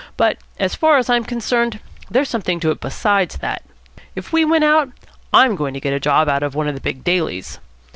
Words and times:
But, 0.17 0.39
as 0.57 0.73
far 0.73 0.97
as 0.97 1.11
I'm 1.11 1.23
concerned, 1.23 1.79
there's 2.09 2.27
something 2.27 2.59
to 2.61 2.71
it 2.71 2.79
besides 2.79 3.37
that. 3.37 3.61
If 4.15 4.33
we 4.33 4.43
win 4.43 4.63
out, 4.63 4.89
I'm 5.31 5.55
going 5.55 5.75
to 5.75 5.79
get 5.79 5.93
a 5.93 5.99
job 5.99 6.27
out 6.27 6.41
of 6.41 6.55
one 6.55 6.67
of 6.67 6.73
the 6.73 6.81
big 6.81 7.03
dailies. 7.03 7.59